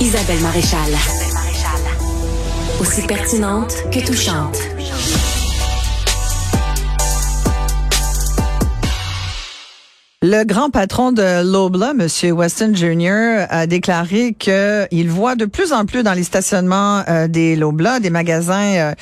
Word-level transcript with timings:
Isabelle 0.00 0.40
Maréchal. 0.40 0.90
Aussi 2.80 3.02
pertinente 3.02 3.74
que 3.92 4.00
touchante. 4.06 4.56
Le 10.22 10.44
grand 10.44 10.70
patron 10.70 11.12
de 11.12 11.42
Lobla, 11.42 11.92
M. 11.98 12.08
Weston 12.34 12.72
Jr., 12.74 13.46
a 13.50 13.66
déclaré 13.66 14.34
qu'il 14.38 15.10
voit 15.10 15.34
de 15.34 15.44
plus 15.44 15.74
en 15.74 15.84
plus 15.84 16.02
dans 16.02 16.14
les 16.14 16.24
stationnements 16.24 17.02
euh, 17.08 17.28
des 17.28 17.54
Lobla, 17.54 18.00
des 18.00 18.10
magasins, 18.10 18.76
euh, 18.76 18.92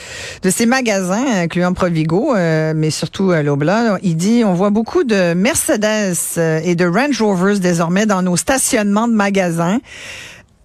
de 0.42 0.50
ces 0.50 0.66
magasins, 0.66 1.24
incluant 1.42 1.74
Provigo, 1.74 2.34
euh, 2.34 2.72
mais 2.74 2.90
surtout 2.90 3.30
Lobla. 3.32 3.98
Il 4.02 4.16
dit, 4.16 4.42
on 4.44 4.54
voit 4.54 4.70
beaucoup 4.70 5.04
de 5.04 5.34
Mercedes 5.34 6.38
et 6.64 6.74
de 6.74 6.84
Range 6.86 7.22
Rovers 7.22 7.60
désormais 7.60 8.06
dans 8.06 8.22
nos 8.22 8.36
stationnements 8.36 9.06
de 9.06 9.14
magasins. 9.14 9.78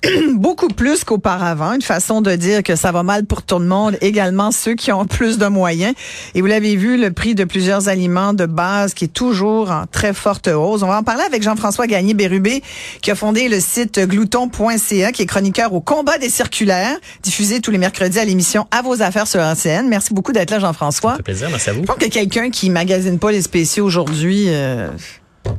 beaucoup 0.35 0.67
plus 0.67 1.03
qu'auparavant. 1.03 1.73
Une 1.73 1.81
façon 1.81 2.21
de 2.21 2.35
dire 2.35 2.63
que 2.63 2.75
ça 2.75 2.91
va 2.91 3.03
mal 3.03 3.25
pour 3.25 3.43
tout 3.43 3.59
le 3.59 3.65
monde, 3.65 3.97
également 4.01 4.51
ceux 4.51 4.75
qui 4.75 4.91
ont 4.91 5.05
plus 5.05 5.37
de 5.37 5.47
moyens. 5.47 5.93
Et 6.35 6.41
vous 6.41 6.47
l'avez 6.47 6.75
vu, 6.75 6.97
le 6.97 7.11
prix 7.11 7.35
de 7.35 7.43
plusieurs 7.43 7.87
aliments 7.87 8.33
de 8.33 8.45
base 8.45 8.93
qui 8.93 9.05
est 9.05 9.13
toujours 9.13 9.71
en 9.71 9.85
très 9.85 10.13
forte 10.13 10.47
hausse. 10.47 10.83
On 10.83 10.87
va 10.87 10.99
en 10.99 11.03
parler 11.03 11.23
avec 11.23 11.43
Jean-François 11.43 11.87
Gagné-Bérubé, 11.87 12.63
qui 13.01 13.11
a 13.11 13.15
fondé 13.15 13.47
le 13.47 13.59
site 13.59 13.99
glouton.ca, 13.99 15.11
qui 15.11 15.21
est 15.21 15.25
chroniqueur 15.25 15.73
au 15.73 15.81
combat 15.81 16.17
des 16.17 16.29
circulaires, 16.29 16.97
diffusé 17.21 17.61
tous 17.61 17.71
les 17.71 17.77
mercredis 17.77 18.19
à 18.19 18.25
l'émission 18.25 18.67
À 18.71 18.81
vos 18.81 19.01
affaires 19.01 19.27
sur 19.27 19.39
RCN. 19.39 19.87
Merci 19.87 20.13
beaucoup 20.13 20.31
d'être 20.31 20.51
là, 20.51 20.59
Jean-François. 20.59 21.11
Ça 21.11 21.17
fait 21.17 21.23
plaisir, 21.23 21.49
merci 21.49 21.69
à 21.69 21.73
vous. 21.73 21.81
Je 21.81 21.85
pense 21.85 21.97
que 21.97 22.09
quelqu'un 22.09 22.49
qui 22.49 22.69
magasine 22.69 23.19
pas 23.19 23.31
les 23.31 23.41
spéciaux 23.41 23.85
aujourd'hui, 23.85 24.45
euh, 24.47 24.89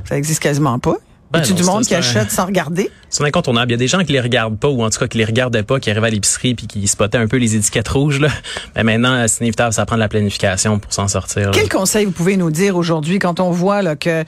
ça 0.07 0.17
existe 0.17 0.41
quasiment 0.41 0.79
pas. 0.79 0.97
Ben 1.31 1.41
tu 1.41 1.53
du 1.53 1.63
monde 1.63 1.83
qui 1.83 1.95
achète 1.95 2.31
sans 2.31 2.45
regarder? 2.45 2.89
C'est 3.09 3.23
incontournable. 3.23 3.71
Il 3.71 3.73
y 3.73 3.75
a 3.75 3.77
des 3.77 3.87
gens 3.87 4.03
qui 4.03 4.11
les 4.11 4.19
regardent 4.19 4.59
pas, 4.59 4.67
ou 4.67 4.83
en 4.83 4.89
tout 4.89 4.99
cas 4.99 5.07
qui 5.07 5.17
les 5.17 5.25
regardaient 5.25 5.63
pas, 5.63 5.79
qui 5.79 5.89
arrivaient 5.89 6.07
à 6.07 6.11
l'épicerie 6.11 6.53
puis 6.53 6.67
qui 6.67 6.87
spottaient 6.87 7.17
un 7.17 7.27
peu 7.27 7.37
les 7.37 7.55
étiquettes 7.55 7.87
rouges. 7.87 8.19
Là. 8.19 8.27
Mais 8.75 8.83
maintenant, 8.83 9.25
c'est 9.27 9.41
inévitable, 9.41 9.73
ça 9.73 9.85
prend 9.85 9.95
de 9.95 10.01
la 10.01 10.09
planification 10.09 10.79
pour 10.79 10.93
s'en 10.93 11.07
sortir. 11.07 11.51
Quel 11.51 11.69
conseil 11.69 12.05
vous 12.05 12.11
pouvez 12.11 12.37
nous 12.37 12.51
dire 12.51 12.75
aujourd'hui? 12.75 13.19
Quand 13.19 13.39
on 13.39 13.51
voit 13.51 13.81
là, 13.81 13.95
que 13.95 14.23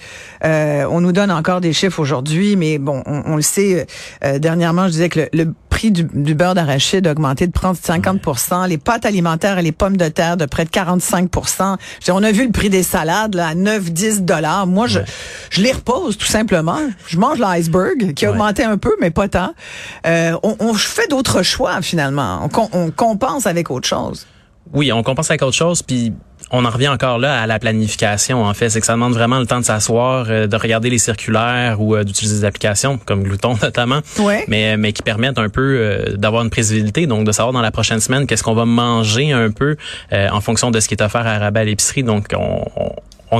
euh, 0.46 0.86
on 0.90 1.02
nous 1.02 1.12
donne 1.12 1.32
encore 1.32 1.62
des 1.62 1.74
chiffres 1.74 2.00
aujourd'hui, 2.00 2.56
mais 2.56 2.78
bon, 2.78 3.04
on, 3.06 3.36
le 3.36 3.42
sait, 3.42 3.88
euh, 4.24 4.40
dernièrement, 4.40 4.88
je 4.88 4.92
disais 4.92 5.10
que 5.10 5.28
le, 5.34 5.54
prix 5.78 5.92
du, 5.92 6.34
beurre 6.34 6.56
d'arachide 6.56 7.06
a 7.06 7.12
augmenté 7.12 7.46
de 7.46 7.52
près 7.52 7.72
de 7.72 7.78
50 7.78 8.68
les 8.68 8.80
pâtes 8.80 9.06
alimentaires 9.06 9.60
et 9.60 9.62
les 9.62 9.72
pommes 9.72 9.96
de 9.96 10.08
terre 10.08 10.36
de 10.36 10.48
près 10.48 10.66
de 10.66 10.72
45 10.72 11.30
On 12.10 12.24
a 12.24 12.32
vu 12.32 12.48
le 12.48 12.52
prix 12.52 12.72
des 12.72 12.82
salades 12.82 13.36
là, 13.36 13.50
à 13.50 13.54
9-10 13.54 14.26
dollars. 14.26 14.66
Moi, 14.66 14.88
je, 14.88 15.00
je 15.52 15.62
les 15.62 15.72
repose 15.72 16.18
tout 16.18 16.26
simplement 16.26 16.80
je 17.06 17.18
mange 17.18 17.38
l'iceberg 17.38 18.14
qui 18.16 18.26
a 18.26 18.32
augmenté 18.32 18.64
un 18.64 18.78
peu, 18.78 18.96
mais 19.00 19.12
pas 19.12 19.28
tant. 19.28 19.54
Euh, 20.08 20.36
on, 20.42 20.56
on, 20.60 20.74
fait 20.74 21.08
d'autres 21.10 21.44
choix 21.44 21.82
finalement. 21.84 22.50
On, 22.56 22.70
on, 22.74 22.90
compense 22.90 23.46
avec 23.46 23.70
autre 23.70 23.88
chose. 23.88 24.26
Oui, 24.74 24.92
on 24.92 25.04
compense 25.04 25.30
avec 25.30 25.44
autre 25.44 25.56
chose, 25.56 25.84
puis 25.84 26.12
on 26.52 26.66
en 26.66 26.70
revient 26.70 26.88
encore 26.88 27.18
là 27.18 27.42
à 27.42 27.48
la 27.48 27.60
planification. 27.60 28.44
En 28.44 28.54
fait, 28.54 28.70
c'est 28.70 28.80
que 28.80 28.86
ça 28.86 28.94
demande 28.94 29.14
vraiment 29.14 29.40
le 29.40 29.46
temps 29.46 29.60
de 29.60 29.66
s'asseoir, 29.66 30.28
euh, 30.30 30.48
de 30.48 30.56
regarder 30.56 30.90
les 30.90 30.98
circulaires 30.98 31.82
ou 31.82 31.96
euh, 31.96 32.04
d'utiliser 32.04 32.40
des 32.40 32.46
applications 32.46 33.00
comme 33.06 33.24
Glouton 33.24 33.56
notamment, 33.62 34.02
mais 34.48 34.78
mais 34.78 34.94
qui 34.94 35.02
permettent 35.02 35.40
un 35.40 35.50
peu 35.50 36.16
d'avoir 36.18 36.44
une 36.44 36.50
prévisibilité, 36.50 37.08
donc 37.08 37.26
de 37.26 37.32
savoir 37.32 37.54
dans 37.54 37.62
la 37.62 37.72
prochaine 37.72 38.00
semaine 38.00 38.28
qu'est-ce 38.28 38.44
qu'on 38.44 38.54
va 38.54 38.66
manger 38.66 39.32
un 39.32 39.52
peu 39.52 39.76
en 40.12 40.42
fonction 40.42 40.72
de 40.72 40.80
ce 40.80 40.88
qui 40.88 40.96
est 40.96 41.02
offert 41.02 41.26
à 41.26 41.38
rabais 41.38 41.62
à 41.62 41.66
l'épicerie. 41.66 42.04
Donc 42.04 42.28
on, 42.34 42.64
on 42.76 42.92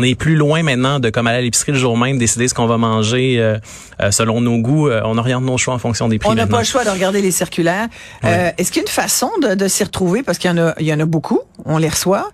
est 0.02 0.16
plus 0.16 0.36
loin 0.36 0.64
maintenant 0.64 1.00
de 1.00 1.10
comme 1.10 1.28
aller 1.28 1.40
à 1.40 1.42
l'épicerie 1.42 1.72
le 1.72 1.78
jour 1.78 1.98
même, 1.98 2.18
décider 2.18 2.48
ce 2.48 2.54
qu'on 2.54 2.68
va 2.68 2.78
manger 2.78 3.38
euh, 3.40 3.58
euh, 4.02 4.12
selon 4.12 4.42
nos 4.42 4.58
goûts. 4.58 4.90
Euh, 4.90 5.02
on 5.06 5.18
oriente 5.18 5.44
nos 5.44 5.58
choix 5.58 5.74
en 5.74 5.80
fonction 5.80 6.08
des 6.08 6.20
prix. 6.20 6.30
On 6.30 6.36
n'a 6.36 6.48
pas 6.48 6.60
le 6.60 6.66
choix 6.66 6.84
de 6.84 6.90
regarder 6.90 7.22
les 7.22 7.32
circulaires. 7.32 7.88
Est-ce 8.24 8.72
qu'il 8.72 8.82
y 8.82 8.86
a 8.86 8.88
une 8.88 8.94
façon 8.94 9.32
de, 9.42 9.56
de 9.56 9.68
s'y 9.68 9.84
retrouver? 9.84 10.24
Parce 10.24 10.38
qu'il 10.38 10.50
y 10.50 10.54
en 10.54 10.58
a, 10.58 10.74
il 10.80 10.86
y 10.86 10.94
en 10.94 11.00
a 11.00 11.06
beaucoup. 11.06 11.42
On 11.66 11.78
les 11.78 11.90
reçoit. 11.90 12.32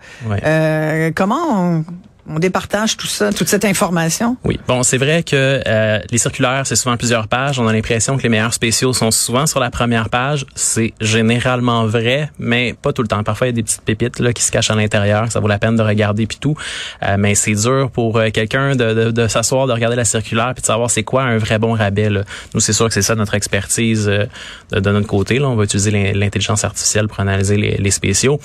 comment 1.16 1.46
on, 1.50 1.86
on 2.28 2.40
départage 2.40 2.96
tout 2.96 3.08
ça, 3.08 3.34
toute 3.34 3.50
cette 3.50 3.66
information. 3.66 4.38
Oui, 4.46 4.60
bon, 4.68 4.84
c'est 4.84 4.98
vrai 4.98 5.24
que 5.24 5.62
euh, 5.68 6.00
les 6.10 6.18
circulaires, 6.18 6.66
c'est 6.66 6.78
souvent 6.78 6.96
plusieurs 6.96 7.28
pages. 7.28 7.60
On 7.60 7.68
a 7.68 7.74
l'impression 7.74 8.18
que 8.18 8.24
les 8.24 8.30
meilleurs 8.30 8.54
spéciaux 8.54 8.94
sont 8.94 9.12
souvent 9.12 9.46
sur 9.46 9.60
la 9.60 9.70
première 9.70 10.10
page. 10.10 10.46
C'est 10.56 10.94
généralement 11.02 11.86
vrai, 11.86 12.32
mais 12.40 12.76
pas 12.82 12.94
tout 12.94 13.02
le 13.02 13.10
temps. 13.10 13.24
Parfois, 13.24 13.48
il 13.48 13.50
y 13.50 13.54
a 13.54 13.56
des 13.56 13.64
petites 13.64 13.82
pépites 13.82 14.20
là 14.20 14.32
qui 14.32 14.42
se 14.42 14.52
cachent 14.52 14.72
à 14.72 14.76
l'intérieur. 14.76 15.30
Ça 15.32 15.42
vaut 15.42 15.50
la 15.50 15.60
peine 15.60 15.76
de 15.76 15.82
regarder 15.82 16.26
puis 16.26 16.38
tout. 16.40 16.56
Euh, 17.04 17.18
mais 17.20 17.36
c'est 17.36 17.56
dur 17.56 17.90
pour 17.92 18.18
euh, 18.18 18.30
quelqu'un 18.30 18.76
de, 18.76 18.94
de, 18.94 19.12
de 19.12 19.28
s'asseoir, 19.28 19.68
de 19.68 19.74
regarder 19.74 19.98
la 19.98 20.06
circulaire 20.06 20.54
puis 20.54 20.62
de 20.62 20.68
savoir 20.68 20.90
c'est 20.90 21.04
quoi 21.04 21.24
un 21.24 21.38
vrai 21.38 21.60
bon 21.60 21.74
rabais. 21.74 22.10
Là. 22.10 22.24
Nous, 22.54 22.62
c'est 22.62 22.74
sûr 22.74 22.88
que 22.88 22.94
c'est 22.94 23.02
ça 23.02 23.16
notre 23.16 23.36
expertise 23.36 24.06
de, 24.06 24.80
de, 24.80 24.92
notre 24.92 25.08
côté. 25.08 25.40
Là. 25.40 25.50
On 25.50 25.56
va 25.56 25.66
utiliser 25.66 26.14
l'intelligence 26.14 26.64
artificielle 26.64 27.10
pour 27.10 27.20
analyser 27.20 27.58
les, 27.58 27.92
spéciaux, 27.94 28.40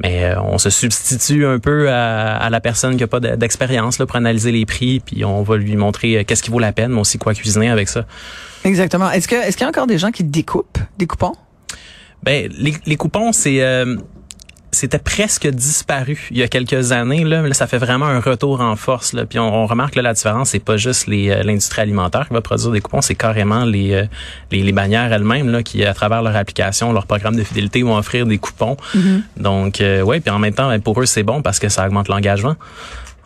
mais 0.00 0.32
on 0.44 0.58
se 0.58 0.70
substitue 0.70 1.44
un 1.44 1.58
peu 1.58 1.90
à, 1.90 2.36
à 2.36 2.50
la 2.50 2.60
personne 2.60 2.96
qui 2.96 3.02
a 3.02 3.08
pas 3.08 3.18
d'expérience 3.22 3.98
là 3.98 4.06
pour 4.06 4.16
analyser 4.16 4.52
les 4.52 4.66
prix, 4.66 5.00
puis 5.00 5.24
on 5.24 5.42
va 5.42 5.56
lui 5.56 5.76
montrer 5.76 6.18
euh, 6.18 6.24
qu'est-ce 6.24 6.42
qui 6.42 6.50
vaut 6.50 6.58
la 6.58 6.72
peine, 6.72 6.92
mais 6.92 7.00
aussi 7.00 7.18
quoi 7.18 7.34
cuisiner 7.34 7.70
avec 7.70 7.88
ça. 7.88 8.04
Exactement. 8.64 9.10
Est-ce 9.10 9.28
que 9.28 9.34
est-ce 9.34 9.56
qu'il 9.56 9.64
y 9.64 9.66
a 9.66 9.68
encore 9.68 9.86
des 9.86 9.98
gens 9.98 10.10
qui 10.10 10.24
découpent 10.24 10.78
des 10.98 11.06
coupons? 11.06 11.34
Ben 12.22 12.48
les, 12.56 12.74
les 12.86 12.96
coupons 12.96 13.32
c'est 13.32 13.62
euh, 13.62 13.96
c'était 14.70 15.00
presque 15.00 15.48
disparu 15.48 16.28
il 16.30 16.38
y 16.38 16.42
a 16.44 16.48
quelques 16.48 16.92
années 16.92 17.24
là, 17.24 17.42
là 17.42 17.52
ça 17.52 17.66
fait 17.66 17.78
vraiment 17.78 18.06
un 18.06 18.20
retour 18.20 18.60
en 18.60 18.76
force 18.76 19.12
là. 19.12 19.26
Puis 19.26 19.40
on, 19.40 19.66
remarque 19.66 19.94
que 19.94 20.00
la 20.00 20.14
différence 20.14 20.50
c'est 20.50 20.60
pas 20.60 20.76
juste 20.76 21.08
les 21.08 21.30
euh, 21.30 21.42
l'industrie 21.42 21.82
alimentaire 21.82 22.28
qui 22.28 22.34
va 22.34 22.40
produire 22.40 22.70
des 22.70 22.80
coupons, 22.80 23.00
c'est 23.00 23.16
carrément 23.16 23.64
les, 23.64 24.06
les, 24.52 24.62
les 24.62 24.72
bannières 24.72 25.12
elles-mêmes 25.12 25.50
là 25.50 25.64
qui 25.64 25.84
à 25.84 25.94
travers 25.94 26.22
leur 26.22 26.36
application, 26.36 26.92
leur 26.92 27.06
programme 27.06 27.34
de 27.34 27.42
fidélité 27.42 27.82
vont 27.82 27.96
offrir 27.96 28.24
des 28.24 28.38
coupons. 28.38 28.76
Mm-hmm. 28.94 29.20
Donc 29.38 29.78
ouais, 29.80 30.20
puis 30.20 30.30
en 30.30 30.38
même 30.38 30.54
temps 30.54 30.68
ben, 30.68 30.80
pour 30.80 31.00
eux 31.00 31.06
c'est 31.06 31.24
bon 31.24 31.42
parce 31.42 31.58
que 31.58 31.68
ça 31.68 31.84
augmente 31.84 32.06
l'engagement 32.06 32.54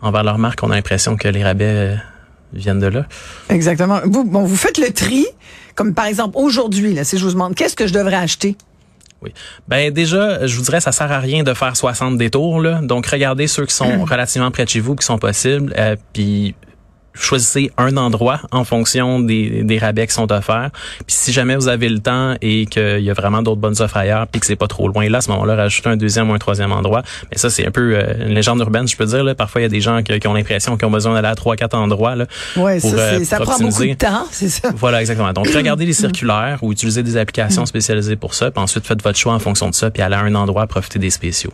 envers 0.06 0.24
leur 0.24 0.38
marque, 0.38 0.62
on 0.62 0.70
a 0.70 0.74
l'impression 0.74 1.16
que 1.16 1.28
les 1.28 1.44
rabais 1.44 1.64
euh, 1.64 1.96
viennent 2.52 2.80
de 2.80 2.86
là. 2.86 3.06
Exactement. 3.48 4.00
Vous, 4.04 4.24
bon, 4.24 4.44
vous 4.44 4.56
faites 4.56 4.78
le 4.78 4.90
tri, 4.92 5.26
comme 5.74 5.94
par 5.94 6.06
exemple 6.06 6.36
aujourd'hui, 6.38 6.94
là, 6.94 7.04
si 7.04 7.18
je 7.18 7.24
vous 7.24 7.32
demande 7.32 7.54
qu'est-ce 7.54 7.76
que 7.76 7.86
je 7.86 7.92
devrais 7.92 8.16
acheter? 8.16 8.56
Oui. 9.22 9.32
Ben 9.66 9.92
déjà, 9.92 10.46
je 10.46 10.56
vous 10.56 10.62
dirais, 10.62 10.80
ça 10.80 10.92
sert 10.92 11.10
à 11.10 11.18
rien 11.18 11.42
de 11.42 11.54
faire 11.54 11.76
60 11.76 12.18
détours. 12.18 12.60
Là. 12.60 12.80
Donc, 12.82 13.06
regardez 13.06 13.46
ceux 13.46 13.64
qui 13.64 13.74
sont 13.74 14.04
relativement 14.04 14.50
près 14.50 14.64
de 14.64 14.68
chez 14.68 14.80
vous, 14.80 14.94
qui 14.94 15.06
sont 15.06 15.18
possibles, 15.18 15.72
euh, 15.78 15.96
puis 16.12 16.54
choisissez 17.18 17.70
un 17.76 17.96
endroit 17.96 18.40
en 18.50 18.64
fonction 18.64 19.20
des, 19.20 19.62
des 19.62 19.78
rabais 19.78 20.06
qui 20.06 20.14
sont 20.14 20.30
offerts. 20.32 20.70
Puis 21.06 21.16
si 21.16 21.32
jamais 21.32 21.56
vous 21.56 21.68
avez 21.68 21.88
le 21.88 21.98
temps 21.98 22.34
et 22.40 22.66
qu'il 22.66 23.00
y 23.00 23.10
a 23.10 23.14
vraiment 23.14 23.42
d'autres 23.42 23.60
bonnes 23.60 23.80
offres 23.80 23.96
ailleurs, 23.96 24.26
puis 24.26 24.40
que 24.40 24.46
c'est 24.46 24.56
pas 24.56 24.68
trop 24.68 24.88
loin, 24.88 25.08
là, 25.08 25.18
à 25.18 25.20
ce 25.20 25.30
moment-là, 25.30 25.56
rajoutez 25.56 25.88
un 25.88 25.96
deuxième 25.96 26.30
ou 26.30 26.34
un 26.34 26.38
troisième 26.38 26.72
endroit. 26.72 27.02
Mais 27.30 27.38
ça, 27.38 27.50
c'est 27.50 27.66
un 27.66 27.70
peu 27.70 27.94
euh, 27.94 28.26
une 28.26 28.34
légende 28.34 28.60
urbaine, 28.60 28.86
je 28.86 28.96
peux 28.96 29.06
dire. 29.06 29.24
Là. 29.24 29.34
Parfois, 29.34 29.60
il 29.60 29.64
y 29.64 29.66
a 29.66 29.70
des 29.70 29.80
gens 29.80 30.02
qui, 30.02 30.26
ont 30.26 30.34
l'impression 30.34 30.76
qu'ils 30.76 30.86
ont 30.86 30.90
besoin 30.90 31.14
d'aller 31.14 31.28
à 31.28 31.34
trois, 31.34 31.56
quatre 31.56 31.76
endroits. 31.76 32.16
Là, 32.16 32.26
ouais, 32.56 32.80
ça, 32.80 32.88
euh, 32.88 33.24
ça 33.24 33.40
prend 33.40 33.58
beaucoup 33.58 33.84
de 33.84 33.94
temps, 33.94 34.26
c'est 34.30 34.48
ça. 34.48 34.70
Voilà, 34.76 35.00
exactement. 35.00 35.32
Donc, 35.32 35.48
regardez 35.48 35.86
les 35.86 35.92
circulaires 35.92 36.58
ou 36.62 36.72
utilisez 36.72 37.02
des 37.02 37.16
applications 37.16 37.62
mm. 37.62 37.66
spécialisées 37.66 38.16
pour 38.16 38.34
ça, 38.34 38.50
puis 38.50 38.62
ensuite 38.62 38.86
faites 38.86 39.02
votre 39.02 39.18
choix 39.18 39.34
en 39.34 39.38
fonction 39.38 39.68
de 39.68 39.74
ça, 39.74 39.90
puis 39.90 40.02
allez 40.02 40.16
à 40.16 40.20
un 40.20 40.34
endroit, 40.34 40.66
profitez 40.66 40.98
des 40.98 41.10
spéciaux. 41.10 41.52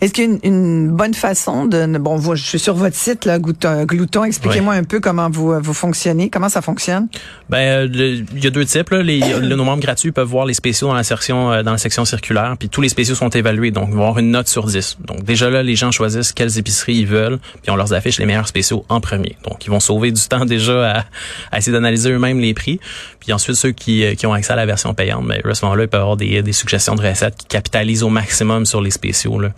Est-ce 0.00 0.12
qu'il 0.12 0.30
y 0.30 0.34
a 0.34 0.38
une, 0.42 0.88
bonne 0.90 1.14
façon 1.14 1.66
de... 1.66 1.86
Bon, 1.98 2.18
je 2.34 2.42
suis 2.42 2.58
sur 2.58 2.74
votre 2.74 2.96
site, 2.96 3.24
là, 3.24 3.38
Glouton. 3.38 4.24
Expliquez-moi 4.24 4.74
un 4.74 4.84
peu 4.84 5.00
comment 5.00 5.30
vous, 5.30 5.52
euh, 5.52 5.60
vous 5.60 5.74
fonctionnez, 5.74 6.30
comment 6.30 6.48
ça 6.48 6.62
fonctionne? 6.62 7.08
Ben, 7.48 7.88
euh, 7.88 8.24
il 8.34 8.44
y 8.44 8.46
a 8.46 8.50
deux 8.50 8.64
types. 8.64 8.90
Là. 8.90 9.02
Les, 9.02 9.20
nos 9.40 9.64
membres 9.64 9.82
gratuits 9.82 10.12
peuvent 10.12 10.28
voir 10.28 10.46
les 10.46 10.54
spéciaux 10.54 10.88
dans 10.88 10.94
la 10.94 11.04
section, 11.04 11.52
euh, 11.52 11.62
dans 11.62 11.72
la 11.72 11.78
section 11.78 12.04
circulaire, 12.04 12.56
puis 12.58 12.68
tous 12.68 12.80
les 12.80 12.88
spéciaux 12.88 13.14
sont 13.14 13.30
évalués, 13.30 13.70
donc 13.70 13.88
ils 13.90 13.94
vont 13.94 14.02
avoir 14.02 14.18
une 14.18 14.30
note 14.30 14.48
sur 14.48 14.66
10. 14.66 14.98
Donc 15.06 15.24
déjà 15.24 15.50
là, 15.50 15.62
les 15.62 15.76
gens 15.76 15.90
choisissent 15.90 16.32
quelles 16.32 16.58
épiceries 16.58 16.96
ils 16.96 17.06
veulent, 17.06 17.38
puis 17.62 17.70
on 17.70 17.76
leur 17.76 17.92
affiche 17.92 18.18
les 18.18 18.26
meilleurs 18.26 18.48
spéciaux 18.48 18.84
en 18.88 19.00
premier. 19.00 19.36
Donc 19.44 19.64
ils 19.64 19.70
vont 19.70 19.80
sauver 19.80 20.12
du 20.12 20.22
temps 20.28 20.44
déjà 20.44 21.04
à, 21.52 21.58
essayer 21.58 21.72
d'analyser 21.72 22.10
eux-mêmes 22.10 22.40
les 22.40 22.54
prix. 22.54 22.80
Puis 23.20 23.32
ensuite, 23.32 23.56
ceux 23.56 23.72
qui, 23.72 24.04
qui 24.16 24.26
ont 24.26 24.34
accès 24.34 24.52
à 24.52 24.56
la 24.56 24.66
version 24.66 24.92
payante, 24.92 25.24
mais 25.26 25.40
ben, 25.42 25.50
à 25.50 25.54
ce 25.54 25.64
moment-là, 25.64 25.84
ils 25.84 25.88
peuvent 25.88 26.02
avoir 26.02 26.16
des, 26.16 26.42
des 26.42 26.52
suggestions 26.52 26.94
de 26.94 27.06
recettes 27.06 27.36
qui 27.36 27.46
capitalisent 27.46 28.02
au 28.02 28.10
maximum 28.10 28.66
sur 28.66 28.82
les 28.82 28.90
spéciaux. 28.90 29.38
Là. 29.38 29.50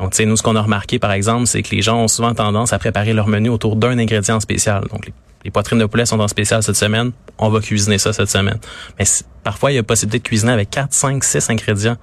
Donc, 0.00 0.12
tu 0.12 0.18
sais, 0.18 0.26
nous, 0.26 0.36
ce 0.36 0.42
qu'on 0.42 0.56
a 0.56 0.62
remarqué, 0.62 0.98
par 0.98 1.12
exemple, 1.12 1.46
c'est 1.46 1.62
que 1.62 1.74
les 1.74 1.82
gens 1.82 1.98
ont 1.98 2.08
souvent 2.08 2.34
tendance 2.34 2.72
à 2.72 2.78
préparer 2.78 3.12
leur 3.12 3.26
menu 3.26 3.48
autour 3.48 3.76
d'un 3.76 3.98
ingrédient 3.98 4.40
spécial. 4.40 4.84
Donc, 4.92 5.10
les, 5.44 5.50
poitrines 5.50 5.78
de 5.78 5.86
poulet 5.86 6.04
sont 6.04 6.20
en 6.20 6.28
spécial 6.28 6.62
cette 6.62 6.76
semaine. 6.76 7.12
On 7.38 7.48
va 7.48 7.60
cuisiner 7.60 7.98
ça 7.98 8.12
cette 8.12 8.28
semaine. 8.28 8.58
Mais 8.98 9.04
parfois, 9.42 9.72
il 9.72 9.76
y 9.76 9.78
a 9.78 9.82
possibilité 9.82 10.18
de 10.18 10.24
cuisiner 10.24 10.52
avec 10.52 10.70
4, 10.70 10.92
5, 10.92 11.24
6 11.24 11.50
ingrédients 11.50 11.96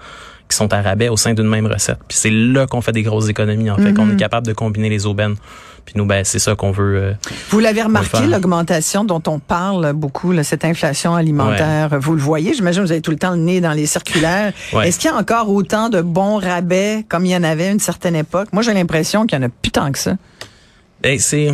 qui 0.50 0.56
sont 0.56 0.72
à 0.74 0.82
rabais 0.82 1.10
au 1.10 1.18
sein 1.18 1.34
d'une 1.34 1.48
même 1.48 1.66
recette. 1.66 2.00
Puis 2.08 2.18
c'est 2.18 2.30
là 2.30 2.68
qu'on 2.68 2.82
fait 2.82 2.92
des 2.92 3.04
grosses 3.04 3.30
économies, 3.30 3.70
en 3.70 3.78
fait, 3.78 3.94
qu'on 3.94 4.10
est 4.12 4.16
capable 4.16 4.46
de 4.48 4.54
combiner 4.54 4.90
les 4.90 5.06
aubaines. 5.06 5.36
Puis 5.86 5.94
nous, 5.98 6.06
ben, 6.06 6.24
c'est 6.26 6.40
ça 6.40 6.56
qu'on 6.56 6.72
veut. 6.72 6.98
Euh, 6.98 7.14
vous 7.50 7.60
l'avez 7.60 7.84
remarqué, 7.84 8.26
l'augmentation 8.26 9.04
dont 9.04 9.22
on 9.28 9.38
parle 9.38 9.94
beaucoup, 9.94 10.32
là, 10.32 10.44
cette 10.44 10.66
inflation 10.66 11.14
alimentaire. 11.14 12.00
Vous 12.00 12.14
le 12.14 12.22
voyez, 12.22 12.54
j'imagine 12.54 12.82
que 12.82 12.88
vous 12.88 12.92
avez 12.92 13.02
tout 13.02 13.12
le 13.12 13.18
temps 13.18 13.32
le 13.32 13.38
nez 13.38 13.62
dans 13.62 13.74
les 13.74 13.86
circulaires. 13.86 14.52
Est-ce 14.84 15.00
qu'il 15.00 15.12
y 15.12 15.14
a 15.14 15.18
encore 15.18 15.50
autant 15.50 15.90
de 15.90 16.02
bons 16.02 16.38
rabais 16.38 17.06
comme 17.08 17.26
il 17.26 17.32
y 17.32 17.36
en 17.36 17.44
avait 17.44 17.68
à 17.68 17.72
une 17.72 17.80
certaine 17.80 18.16
époque? 18.16 18.50
Moi, 18.52 18.64
j'ai 18.64 18.74
l'impression 18.74 19.26
qu'il 19.26 19.38
y 19.40 19.42
en 19.42 19.46
a 19.46 19.50
plus 19.50 19.72
tant 19.72 19.92
que 19.92 20.00
ça. 20.00 20.16
Ben, 21.04 21.20
c'est 21.20 21.54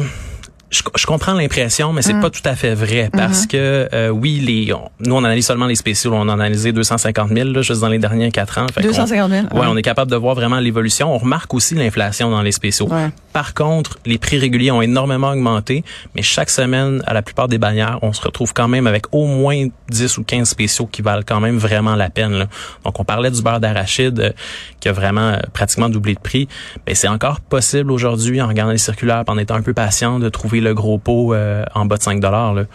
je, 0.71 0.81
je 0.97 1.06
comprends 1.06 1.33
l'impression, 1.33 1.94
mais 1.94 2.01
c'est 2.01 2.13
Mm. 2.13 2.21
pas 2.21 2.29
tout 2.29 2.41
à 2.45 2.56
fait 2.56 2.73
vrai 2.73 3.09
parce 3.12 3.44
Mm-hmm. 3.44 3.47
que 3.47 3.89
euh, 3.94 4.09
oui, 4.09 4.39
les 4.39 4.73
on- 4.73 4.89
nous 5.01 5.13
on 5.15 5.23
analyse 5.23 5.45
seulement 5.45 5.65
les 5.68 5.75
spéciaux, 5.75 6.13
on 6.13 6.27
a 6.29 6.33
analysé 6.33 6.71
250 6.71 7.29
000 7.29 7.50
là, 7.50 7.62
juste 7.62 7.81
dans 7.81 7.89
les 7.89 8.00
derniers 8.00 8.31
quatre 8.31 8.57
ans. 8.57 8.65
Fait 8.73 8.81
qu'on- 8.81 8.88
250 8.88 9.29
000. 9.31 9.44
Ouais, 9.53 9.68
on 9.69 9.75
est 9.77 9.81
capable 9.81 10.09
de 10.09 10.15
voir 10.15 10.33
vraiment 10.35 10.59
l'évolution. 10.59 11.13
On 11.13 11.18
remarque 11.18 11.53
aussi 11.53 11.75
l'inflation 11.75 12.29
dans 12.31 12.41
les 12.41 12.51
spéciaux. 12.53 12.88
Ouais. 12.88 13.09
Par 13.33 13.53
contre, 13.53 13.97
les 14.06 14.18
prix 14.18 14.38
réguliers 14.39 14.71
ont 14.71 14.81
énormément 14.81 15.29
augmenté, 15.31 15.83
mais 16.15 16.21
chaque 16.21 16.50
semaine, 16.50 17.01
à 17.06 17.13
la 17.13 17.21
plupart 17.21 17.47
des 17.47 17.57
bannières, 17.57 18.00
on 18.01 18.13
se 18.13 18.21
retrouve 18.21 18.53
quand 18.53 18.68
même 18.68 18.88
avec 18.88 19.06
au 19.13 19.25
moins 19.25 19.68
10 19.89 20.18
ou 20.18 20.23
15 20.23 20.47
spéciaux 20.50 20.88
qui 20.91 21.01
valent 21.01 21.23
quand 21.25 21.39
même 21.41 21.57
vraiment 21.57 21.95
la 21.95 22.09
peine. 22.09 22.33
là. 22.33 22.47
Donc, 22.85 23.00
on 23.00 23.03
parlait 23.03 23.31
du 23.31 23.41
beurre 23.41 23.59
d'arachide 23.59 24.19
euh, 24.19 24.31
qui 24.79 24.88
a 24.89 24.94
vraiment 24.94 25.29
euh, 25.31 25.38
pratiquement 25.53 25.89
doublé 25.89 26.13
de 26.15 26.19
prix. 26.19 26.47
Mais 26.88 26.95
c'est 26.95 27.07
encore 27.07 27.39
possible 27.41 27.91
aujourd'hui, 27.91 28.41
en 28.41 28.47
regardant 28.47 28.71
les 28.71 28.77
circulaires, 28.77 29.23
en 29.27 29.38
étant 29.38 29.56
un 29.56 29.62
peu 29.62 29.73
patient, 29.73 30.19
de 30.19 30.29
trouver 30.29 30.61
le 30.62 30.74
gros 30.74 30.98
pot 30.98 31.34
euh, 31.34 31.63
en 31.75 31.86
bas 31.86 31.98
de 31.98 32.04
5 32.04 32.22
là. 32.22 32.66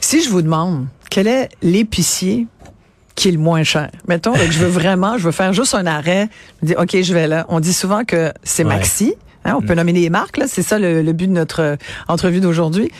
Si 0.00 0.22
je 0.22 0.30
vous 0.30 0.42
demande 0.42 0.86
quel 1.10 1.26
est 1.26 1.48
l'épicier 1.62 2.46
qui 3.14 3.28
est 3.28 3.32
le 3.32 3.38
moins 3.38 3.64
cher? 3.64 3.90
Mettons 4.08 4.32
que 4.32 4.50
je 4.50 4.58
veux 4.58 4.68
vraiment, 4.68 5.18
je 5.18 5.24
veux 5.24 5.32
faire 5.32 5.52
juste 5.52 5.74
un 5.74 5.86
arrêt. 5.86 6.28
Je 6.62 6.68
dis, 6.68 6.74
OK, 6.76 6.96
je 7.02 7.12
vais 7.12 7.26
là. 7.26 7.44
On 7.48 7.60
dit 7.60 7.72
souvent 7.72 8.04
que 8.04 8.32
c'est 8.44 8.64
Ouais. 8.64 8.70
Hein, 9.44 9.54
on 9.56 9.62
peut 9.62 9.74
nommer 9.74 9.92
les 9.92 10.10
marques, 10.10 10.36
là. 10.36 10.46
C'est 10.46 10.62
ça 10.62 10.78
le, 10.78 11.02
le 11.02 11.12
but 11.12 11.26
de 11.26 11.32
notre 11.32 11.62
euh, 11.62 11.76
entrevue 12.08 12.40
d'aujourd'hui. 12.40 12.90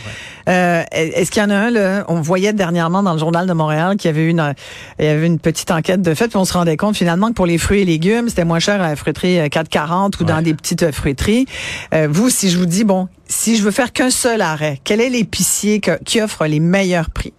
Euh, 0.49 0.83
Est-ce 0.91 1.31
qu'il 1.31 1.43
y 1.43 1.45
en 1.45 1.51
a 1.51 1.55
un, 1.55 1.71
là? 1.71 2.05
On 2.09 2.21
voyait 2.23 2.53
dernièrement 2.53 3.03
dans 3.03 3.13
le 3.13 3.19
journal 3.19 3.47
de 3.47 3.53
Montréal 3.53 3.97
qu'il 3.97 4.11
y 4.11 4.15
avait 4.15 4.27
une, 4.27 4.41
euh, 4.41 4.53
il 4.99 5.05
y 5.05 5.09
avait 5.09 5.27
une 5.27 5.39
petite 5.39 5.71
enquête 5.71 6.01
de 6.01 6.15
fait, 6.15 6.29
puis 6.29 6.39
on 6.39 6.47
se 6.47 6.55
rendait 6.55 6.79
compte 6.79 6.97
finalement 6.97 7.29
que 7.29 7.35
pour 7.35 7.47
les 7.47 7.59
fruits 7.59 7.81
et 7.81 7.85
légumes, 7.85 8.29
c'était 8.29 8.45
moins 8.45 8.59
cher 8.59 8.81
à 8.81 8.89
la 8.89 8.97
fruiterie 8.97 9.39
euh, 9.39 9.49
440 9.49 10.19
ou 10.21 10.25
dans 10.25 10.41
des 10.41 10.55
petites 10.55 10.83
euh, 10.85 10.93
fruiteries. 10.93 11.47
Euh, 11.93 12.09
vous, 12.11 12.31
si 12.31 12.51
je 12.51 12.59
vous 12.59 12.67
dis, 12.67 12.85
bon, 12.85 13.09
si 13.29 13.57
je 13.57 13.63
veux 13.63 13.71
faire 13.71 13.93
qu'un 13.93 14.11
seul 14.11 14.41
arrêt, 14.41 14.81
quel 14.83 15.01
est 15.01 15.11
l'épicier 15.11 15.81
qui 16.05 16.21
offre 16.23 16.47
les 16.47 16.61
meilleurs 16.61 17.11
prix? 17.11 17.35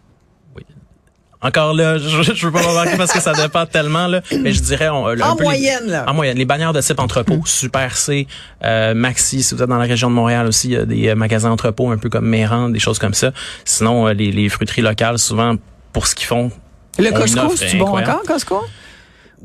Encore 1.41 1.73
là, 1.73 1.97
je, 1.99 2.33
je 2.33 2.45
veux 2.45 2.51
pas 2.51 2.61
m'embarquer 2.61 2.97
parce 2.97 3.11
que 3.11 3.19
ça 3.19 3.33
dépend 3.33 3.65
tellement, 3.65 4.07
là, 4.07 4.21
mais 4.41 4.51
je 4.53 4.61
dirais... 4.61 4.89
On, 4.89 5.07
un 5.07 5.19
En 5.21 5.35
les- 5.35 5.43
moyenne, 5.43 5.87
là. 5.87 6.05
En 6.07 6.13
moyenne, 6.13 6.37
les 6.37 6.45
bannières 6.45 6.73
de 6.73 6.81
type 6.81 6.99
entrepôt, 6.99 7.41
Super 7.45 7.97
C, 7.97 8.27
euh, 8.63 8.93
Maxi, 8.93 9.41
si 9.43 9.55
vous 9.55 9.63
êtes 9.63 9.69
dans 9.69 9.77
la 9.77 9.85
région 9.85 10.09
de 10.09 10.15
Montréal 10.15 10.45
aussi, 10.47 10.67
il 10.67 10.73
y 10.73 10.77
a 10.77 10.85
des 10.85 11.09
euh, 11.09 11.15
magasins 11.15 11.49
entrepôts 11.51 11.89
un 11.89 11.97
peu 11.97 12.09
comme 12.09 12.27
Méran, 12.27 12.69
des 12.69 12.79
choses 12.79 12.99
comme 12.99 13.13
ça. 13.15 13.31
Sinon, 13.65 14.07
euh, 14.07 14.13
les, 14.13 14.31
les 14.31 14.49
fruiteries 14.49 14.81
locales, 14.83 15.17
souvent, 15.17 15.55
pour 15.93 16.05
ce 16.07 16.13
qu'ils 16.15 16.27
font, 16.27 16.51
Le 16.99 17.09
Costco, 17.11 17.55
c'est 17.55 17.77
bon 17.77 17.97
encore, 17.97 18.21
Costco? 18.27 18.61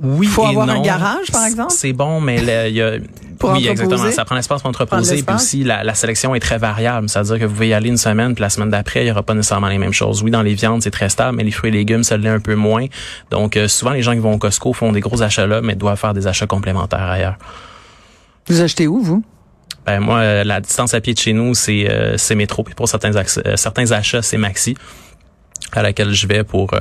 Oui 0.03 0.27
Faut 0.27 0.45
et 0.45 0.51
avoir 0.51 0.69
un 0.69 0.83
garage, 0.83 1.31
par 1.33 1.47
exemple? 1.47 1.73
C'est 1.73 1.95
bon, 1.95 2.21
mais 2.21 2.37
il 2.69 2.75
y 2.77 2.83
a... 2.83 2.93
Pour 3.39 3.51
oui, 3.53 3.67
exactement. 3.69 4.11
Ça 4.11 4.25
prend 4.25 4.35
l'espace 4.35 4.63
pour 4.63 4.71
entreposer. 4.71 5.23
Puis 5.23 5.35
aussi, 5.35 5.65
la, 5.65 5.85
la 5.85 5.95
sélection 5.95 6.35
est 6.35 6.41
très 6.41 6.59
variable. 6.59 7.09
C'est-à-dire 7.09 7.39
que 7.39 7.45
vous 7.45 7.55
pouvez 7.55 7.69
y 7.69 7.75
aller 7.75 7.89
une 7.89 7.97
semaine, 7.97 8.35
puis 8.35 8.43
la 8.43 8.51
semaine 8.51 8.71
d'après, 8.71 9.05
il 9.05 9.09
y 9.09 9.11
aura 9.11 9.23
pas 9.23 9.35
nécessairement 9.35 9.69
les 9.69 9.79
mêmes 9.79 9.93
choses. 9.93 10.23
Oui, 10.23 10.31
dans 10.31 10.43
les 10.43 10.55
viandes, 10.55 10.83
c'est 10.83 10.91
très 10.91 11.09
stable, 11.09 11.37
mais 11.37 11.45
les 11.45 11.51
fruits 11.51 11.71
et 11.71 11.75
légumes, 11.75 12.03
ça 12.03 12.17
l'est 12.17 12.29
un 12.29 12.41
peu 12.41 12.55
moins. 12.55 12.87
Donc, 13.31 13.57
euh, 13.57 13.69
souvent, 13.69 13.93
les 13.93 14.03
gens 14.03 14.13
qui 14.13 14.19
vont 14.19 14.35
au 14.35 14.39
Costco 14.39 14.73
font 14.73 14.93
des 14.93 15.01
gros 15.01 15.23
achats 15.23 15.47
là, 15.47 15.61
mais 15.61 15.75
doivent 15.75 15.99
faire 15.99 16.15
des 16.15 16.27
achats 16.27 16.47
complémentaires 16.47 17.03
ailleurs. 17.03 17.37
Vous 18.49 18.61
achetez 18.61 18.87
où, 18.87 19.01
vous? 19.01 19.23
Ben 19.87 20.01
moi, 20.01 20.19
euh, 20.19 20.45
la 20.45 20.61
distance 20.61 20.95
à 20.95 21.01
pied 21.01 21.15
de 21.15 21.19
chez 21.19 21.33
nous, 21.33 21.55
c'est 21.55 21.89
euh, 21.89 22.17
c'est 22.17 22.35
métro. 22.35 22.65
Puis 22.65 22.75
pour 22.75 22.89
certains 22.89 23.15
euh, 23.15 23.57
certains 23.57 23.93
achats, 23.93 24.23
c'est 24.23 24.37
maxi 24.37 24.77
à 25.73 25.83
laquelle 25.83 26.13
je 26.13 26.27
vais 26.27 26.45
pour 26.45 26.73
euh, 26.75 26.79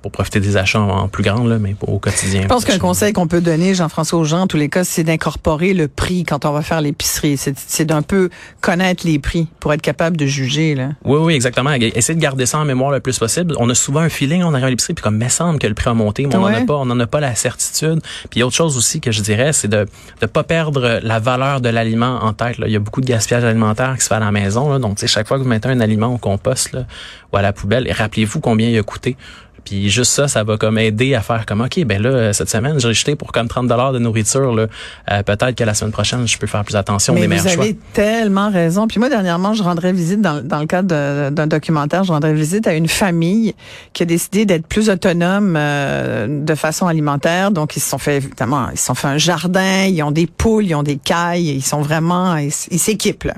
pour 0.00 0.10
profiter 0.10 0.40
des 0.40 0.56
achats 0.56 0.80
en, 0.80 1.08
plus 1.08 1.22
grand 1.22 1.44
là, 1.44 1.58
mais 1.58 1.76
au 1.86 1.98
quotidien. 1.98 2.42
Je 2.42 2.46
pense 2.48 2.64
qu'un 2.64 2.78
conseil 2.78 3.12
qu'on 3.12 3.28
peut 3.28 3.40
donner, 3.40 3.74
Jean-François 3.74 4.18
aux 4.18 4.24
gens, 4.24 4.40
en 4.42 4.46
tous 4.46 4.56
les 4.56 4.68
cas, 4.68 4.84
c'est 4.84 5.04
d'incorporer 5.04 5.74
le 5.74 5.86
prix 5.88 6.24
quand 6.24 6.44
on 6.44 6.52
va 6.52 6.62
faire 6.62 6.80
l'épicerie. 6.80 7.36
C'est 7.36 7.54
c'est 7.58 7.84
d'un 7.84 8.02
peu 8.02 8.30
connaître 8.60 9.06
les 9.06 9.18
prix 9.18 9.48
pour 9.60 9.72
être 9.72 9.82
capable 9.82 10.16
de 10.16 10.26
juger, 10.26 10.74
là. 10.74 10.90
Oui, 11.04 11.18
oui, 11.20 11.34
exactement. 11.34 11.72
Essayez 11.72 12.16
de 12.16 12.20
garder 12.22 12.46
ça 12.46 12.58
en 12.58 12.64
mémoire 12.64 12.90
le 12.90 13.00
plus 13.00 13.18
possible. 13.18 13.54
On 13.58 13.68
a 13.70 13.74
souvent 13.74 14.00
un 14.00 14.08
feeling, 14.08 14.42
on 14.42 14.52
arrive 14.54 14.66
à 14.66 14.70
l'épicerie, 14.70 14.94
puis 14.94 15.02
comme, 15.02 15.18
me 15.18 15.28
semble 15.28 15.58
que 15.58 15.66
le 15.66 15.74
prix 15.74 15.90
a 15.90 15.94
monté, 15.94 16.26
mais 16.26 16.34
on 16.36 16.40
n'en 16.40 16.46
Ouais. 16.46 16.62
a 16.62 16.64
pas, 16.64 16.74
on 16.74 16.86
n'en 16.86 16.98
a 17.00 17.06
pas 17.06 17.20
la 17.20 17.34
certitude. 17.34 18.00
Puis 18.02 18.36
il 18.36 18.38
y 18.40 18.42
a 18.42 18.46
autre 18.46 18.56
chose 18.56 18.76
aussi 18.76 19.00
que 19.00 19.12
je 19.12 19.20
dirais, 19.22 19.52
c'est 19.52 19.68
de 19.68 19.86
ne 20.20 20.26
pas 20.26 20.42
perdre 20.42 21.00
la 21.02 21.18
valeur 21.18 21.60
de 21.60 21.68
l'aliment 21.68 22.20
en 22.22 22.32
tête. 22.32 22.58
Là. 22.58 22.66
Il 22.66 22.72
y 22.72 22.76
a 22.76 22.80
beaucoup 22.80 23.00
de 23.00 23.06
gaspillage 23.06 23.44
alimentaire 23.44 23.94
qui 23.96 24.02
se 24.02 24.08
fait 24.08 24.14
à 24.14 24.20
la 24.20 24.32
maison. 24.32 24.70
Là. 24.70 24.78
Donc, 24.78 24.96
tu 24.96 25.02
sais, 25.02 25.06
chaque 25.06 25.28
fois 25.28 25.38
que 25.38 25.42
vous 25.42 25.48
mettez 25.48 25.68
un 25.68 25.80
aliment 25.80 26.08
au 26.14 26.18
compost 26.18 26.72
là, 26.72 26.84
ou 27.32 27.36
à 27.36 27.42
la 27.42 27.52
poubelle, 27.52 27.86
et 27.88 27.92
rappelez-vous 28.22 28.40
combien 28.40 28.68
il 28.68 28.78
a 28.78 28.82
coûté. 28.82 29.16
Puis 29.64 29.90
juste 29.90 30.12
ça, 30.12 30.28
ça 30.28 30.44
va 30.44 30.56
comme 30.56 30.78
aider 30.78 31.14
à 31.14 31.20
faire 31.20 31.46
comme 31.46 31.60
OK, 31.60 31.84
ben 31.84 32.00
là 32.02 32.32
cette 32.32 32.48
semaine, 32.50 32.78
j'ai 32.80 32.92
jeté 32.94 33.16
pour 33.16 33.32
comme 33.32 33.48
30 33.48 33.66
dollars 33.68 33.92
de 33.92 33.98
nourriture 33.98 34.54
là. 34.54 34.66
Euh, 35.10 35.22
peut-être 35.22 35.54
que 35.54 35.64
la 35.64 35.74
semaine 35.74 35.92
prochaine, 35.92 36.26
je 36.26 36.38
peux 36.38 36.46
faire 36.46 36.64
plus 36.64 36.76
attention 36.76 37.14
Mais 37.14 37.20
des 37.22 37.26
vous 37.26 37.30
meilleurs 37.34 37.48
choix. 37.52 37.64
avez 37.64 37.76
tellement 37.92 38.50
raison. 38.50 38.86
Puis 38.88 38.98
moi, 38.98 39.08
dernièrement, 39.08 39.54
je 39.54 39.62
rendrais 39.62 39.92
visite 39.92 40.20
dans, 40.20 40.42
dans 40.46 40.58
le 40.60 40.66
cadre 40.66 41.30
d'un 41.30 41.46
documentaire, 41.46 42.04
je 42.04 42.12
rendrais 42.12 42.34
visite 42.34 42.66
à 42.66 42.74
une 42.74 42.88
famille 42.88 43.54
qui 43.92 44.02
a 44.02 44.06
décidé 44.06 44.44
d'être 44.44 44.66
plus 44.66 44.90
autonome 44.90 45.54
euh, 45.56 46.26
de 46.44 46.54
façon 46.54 46.86
alimentaire. 46.86 47.50
Donc, 47.50 47.76
ils 47.76 47.80
se 47.80 47.88
sont 47.88 47.98
fait, 47.98 48.16
évidemment, 48.16 48.68
ils 48.72 48.78
se 48.78 48.86
sont 48.86 48.94
fait 48.94 49.08
un 49.08 49.18
jardin, 49.18 49.84
ils 49.84 50.02
ont 50.02 50.10
des 50.10 50.26
poules, 50.26 50.66
ils 50.66 50.74
ont 50.74 50.82
des 50.82 50.96
cailles, 50.96 51.48
ils 51.48 51.62
sont 51.62 51.82
vraiment, 51.82 52.36
ils 52.36 52.50
s'équipent. 52.52 53.24
là. 53.24 53.34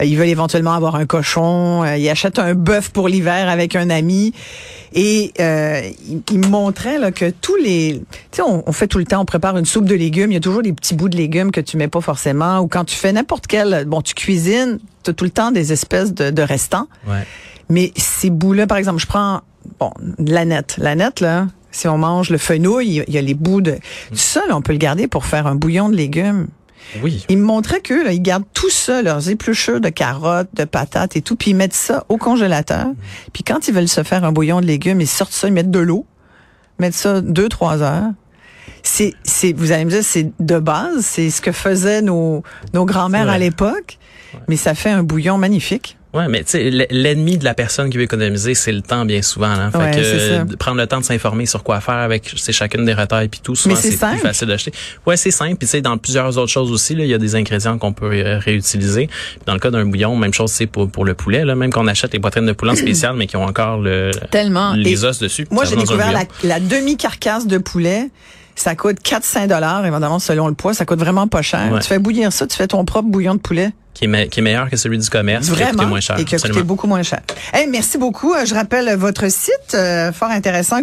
Euh, 0.00 0.04
Ils 0.04 0.16
veulent 0.16 0.28
éventuellement 0.28 0.72
avoir 0.72 0.94
un 0.96 1.06
cochon, 1.06 1.82
euh, 1.84 1.96
ils 1.96 2.08
achètent 2.08 2.38
un 2.38 2.54
bœuf 2.54 2.90
pour 2.90 3.08
l'hiver 3.08 3.48
avec 3.48 3.76
un 3.76 3.90
ami. 3.90 4.32
Et 4.94 5.32
euh, 5.40 5.82
il, 6.08 6.22
il 6.30 6.38
me 6.38 6.46
montrait 6.46 6.98
là, 6.98 7.12
que 7.12 7.30
tous 7.30 7.56
les... 7.56 8.02
Tu 8.30 8.36
sais, 8.36 8.42
on, 8.42 8.68
on 8.68 8.72
fait 8.72 8.86
tout 8.86 8.98
le 8.98 9.04
temps, 9.04 9.20
on 9.20 9.24
prépare 9.24 9.56
une 9.58 9.64
soupe 9.64 9.84
de 9.84 9.94
légumes, 9.94 10.30
il 10.30 10.34
y 10.34 10.38
a 10.38 10.40
toujours 10.40 10.62
des 10.62 10.72
petits 10.72 10.94
bouts 10.94 11.08
de 11.08 11.16
légumes 11.16 11.50
que 11.50 11.60
tu 11.60 11.76
mets 11.76 11.88
pas 11.88 12.00
forcément. 12.00 12.60
Ou 12.60 12.68
quand 12.68 12.84
tu 12.84 12.96
fais 12.96 13.12
n'importe 13.12 13.46
quel... 13.46 13.84
Bon, 13.86 14.00
tu 14.02 14.14
cuisines, 14.14 14.78
tu 15.02 15.10
as 15.10 15.12
tout 15.14 15.24
le 15.24 15.30
temps 15.30 15.52
des 15.52 15.72
espèces 15.72 16.14
de, 16.14 16.30
de 16.30 16.42
restants. 16.42 16.88
Ouais. 17.06 17.24
Mais 17.68 17.92
ces 17.96 18.30
bouts-là, 18.30 18.66
par 18.66 18.78
exemple, 18.78 19.00
je 19.00 19.06
prends 19.06 19.42
bon 19.78 19.92
de 20.18 20.32
la 20.32 20.44
nette. 20.44 20.76
La 20.78 20.94
nette, 20.94 21.20
là, 21.20 21.48
si 21.70 21.86
on 21.86 21.98
mange 21.98 22.30
le 22.30 22.38
fenouil, 22.38 23.04
il 23.06 23.14
y 23.14 23.18
a 23.18 23.22
les 23.22 23.34
bouts 23.34 23.60
de... 23.60 23.72
Tout 24.10 24.16
ça, 24.16 24.42
là, 24.48 24.56
on 24.56 24.62
peut 24.62 24.72
le 24.72 24.78
garder 24.78 25.06
pour 25.06 25.26
faire 25.26 25.46
un 25.46 25.54
bouillon 25.54 25.90
de 25.90 25.96
légumes. 25.96 26.48
Oui. 27.02 27.24
Ils 27.28 27.38
me 27.38 27.44
montraient 27.44 27.80
qu'eux, 27.80 28.04
là, 28.04 28.12
ils 28.12 28.22
gardent 28.22 28.46
tout 28.54 28.70
ça, 28.70 29.02
leurs 29.02 29.28
épluchures 29.28 29.80
de 29.80 29.88
carottes, 29.90 30.48
de 30.54 30.64
patates 30.64 31.16
et 31.16 31.22
tout, 31.22 31.36
puis 31.36 31.50
ils 31.50 31.54
mettent 31.54 31.74
ça 31.74 32.04
au 32.08 32.16
congélateur. 32.16 32.86
Puis 33.32 33.42
quand 33.42 33.68
ils 33.68 33.74
veulent 33.74 33.88
se 33.88 34.02
faire 34.02 34.24
un 34.24 34.32
bouillon 34.32 34.60
de 34.60 34.66
légumes, 34.66 35.00
ils 35.00 35.06
sortent 35.06 35.32
ça, 35.32 35.48
ils 35.48 35.52
mettent 35.52 35.70
de 35.70 35.78
l'eau, 35.80 36.06
mettent 36.78 36.94
ça 36.94 37.20
deux, 37.20 37.48
trois 37.48 37.82
heures. 37.82 38.10
C'est, 38.82 39.12
c'est, 39.22 39.52
vous 39.52 39.72
allez 39.72 39.84
me 39.84 39.90
dire, 39.90 40.02
c'est 40.04 40.30
de 40.40 40.58
base, 40.58 41.04
c'est 41.04 41.28
ce 41.30 41.42
que 41.42 41.52
faisaient 41.52 42.00
nos, 42.00 42.42
nos 42.72 42.86
grands-mères 42.86 43.26
Ouais. 43.26 43.34
à 43.34 43.38
l'époque, 43.38 43.98
mais 44.48 44.56
ça 44.56 44.74
fait 44.74 44.90
un 44.90 45.02
bouillon 45.02 45.36
magnifique. 45.36 45.97
Ouais, 46.14 46.26
mais 46.26 46.42
tu 46.42 46.52
sais, 46.52 46.70
l'ennemi 46.90 47.36
de 47.36 47.44
la 47.44 47.52
personne 47.52 47.90
qui 47.90 47.98
veut 47.98 48.04
économiser, 48.04 48.54
c'est 48.54 48.72
le 48.72 48.80
temps 48.80 49.04
bien 49.04 49.20
souvent. 49.20 49.54
Là. 49.54 49.70
Fait 49.70 49.78
Ouais, 49.78 49.90
que 49.90 49.96
euh, 50.00 50.44
prendre 50.58 50.78
le 50.78 50.86
temps 50.86 51.00
de 51.00 51.04
s'informer 51.04 51.44
sur 51.44 51.62
quoi 51.62 51.80
faire 51.80 51.96
avec 51.96 52.32
c'est 52.36 52.52
chacune 52.52 52.86
des 52.86 52.94
retailles 52.94 53.28
puis 53.28 53.40
tout, 53.42 53.54
souvent 53.54 53.74
Mais 53.74 53.80
c'est 53.80 53.96
plus 53.98 54.18
facile 54.18 54.48
d'acheter. 54.48 54.72
Ouais, 55.06 55.18
c'est 55.18 55.30
simple. 55.30 55.56
Puis 55.56 55.66
tu 55.66 55.72
sais, 55.72 55.80
dans 55.82 55.98
plusieurs 55.98 56.38
autres 56.38 56.50
choses 56.50 56.70
aussi, 56.72 56.94
là, 56.94 57.04
il 57.04 57.10
y 57.10 57.14
a 57.14 57.18
des 57.18 57.34
ingrédients 57.34 57.76
qu'on 57.76 57.92
peut 57.92 58.10
euh, 58.10 58.38
réutiliser. 58.38 59.10
Dans 59.44 59.52
le 59.52 59.60
cas 59.60 59.70
d'un 59.70 59.84
bouillon, 59.84 60.16
même 60.16 60.32
chose 60.32 60.50
c'est 60.50 60.66
pour 60.66 60.90
pour 60.90 61.04
le 61.04 61.12
poulet. 61.12 61.44
Là, 61.44 61.54
même 61.54 61.70
qu'on 61.70 61.86
achète 61.86 62.14
les 62.14 62.20
poitrines 62.20 62.46
de 62.46 62.52
poulet 62.52 62.72
en 62.72 62.76
spécial, 62.76 63.14
mais 63.14 63.26
qui 63.26 63.36
ont 63.36 63.44
encore 63.44 63.78
le 63.78 64.10
Tellement. 64.30 64.72
les 64.72 65.04
Et 65.04 65.04
os 65.06 65.18
dessus. 65.18 65.46
Moi, 65.50 65.66
j'ai 65.66 65.76
découvert 65.76 66.12
la, 66.12 66.24
la 66.42 66.58
demi-carcasse 66.58 67.46
de 67.46 67.58
poulet. 67.58 68.08
Ça 68.58 68.74
coûte 68.74 68.98
4-5 69.02 69.46
dollars, 69.46 69.86
évidemment, 69.86 70.18
selon 70.18 70.48
le 70.48 70.54
poids. 70.54 70.74
Ça 70.74 70.84
coûte 70.84 70.98
vraiment 70.98 71.28
pas 71.28 71.42
cher. 71.42 71.70
Ouais. 71.72 71.80
Tu 71.80 71.86
fais 71.88 71.98
bouillir 71.98 72.32
ça, 72.32 72.46
tu 72.46 72.56
fais 72.56 72.66
ton 72.66 72.84
propre 72.84 73.08
bouillon 73.08 73.34
de 73.34 73.40
poulet. 73.40 73.72
qui 73.94 74.04
est, 74.04 74.08
me- 74.08 74.24
qui 74.26 74.40
est 74.40 74.42
meilleur 74.42 74.68
que 74.70 74.76
celui 74.76 74.98
du 74.98 75.08
commerce, 75.08 75.46
qui 75.50 75.62
a 75.62 75.66
coûté 75.70 75.86
moins 75.86 76.00
cher. 76.00 76.18
et 76.18 76.24
qui 76.24 76.34
a 76.34 76.38
coûté 76.38 76.62
beaucoup 76.64 76.86
moins 76.86 77.02
cher. 77.02 77.20
Hey, 77.52 77.66
merci 77.68 77.98
beaucoup. 77.98 78.32
Euh, 78.34 78.44
Je 78.44 78.54
rappelle 78.54 78.94
votre 78.96 79.28
site, 79.30 79.74
euh, 79.74 80.12
fort 80.12 80.30
intéressant, 80.30 80.82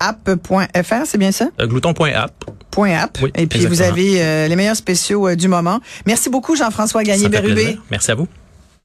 glouton.app.fr, 0.00 0.94
c'est 1.06 1.18
bien 1.18 1.32
ça? 1.32 1.46
Euh, 1.60 1.66
Glouton.app. 1.66 2.44
Point 2.70 2.96
.app. 2.98 3.18
Oui, 3.22 3.30
et 3.34 3.46
puis 3.46 3.60
vous 3.66 3.80
avez 3.82 4.22
euh, 4.22 4.46
les 4.48 4.56
meilleurs 4.56 4.76
spéciaux 4.76 5.34
du 5.34 5.48
moment. 5.48 5.80
Merci 6.06 6.28
beaucoup, 6.30 6.54
Jean-François 6.54 7.02
Gagné-Bérubé. 7.02 7.78
Merci 7.90 8.10
à 8.10 8.14
vous. 8.14 8.28